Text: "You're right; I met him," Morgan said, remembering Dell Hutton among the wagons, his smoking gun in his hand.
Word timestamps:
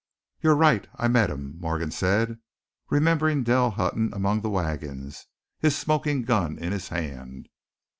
"You're 0.41 0.55
right; 0.55 0.87
I 0.95 1.07
met 1.07 1.29
him," 1.29 1.59
Morgan 1.59 1.91
said, 1.91 2.39
remembering 2.89 3.43
Dell 3.43 3.69
Hutton 3.69 4.09
among 4.13 4.41
the 4.41 4.49
wagons, 4.49 5.27
his 5.59 5.77
smoking 5.77 6.23
gun 6.23 6.57
in 6.57 6.71
his 6.71 6.87
hand. 6.87 7.49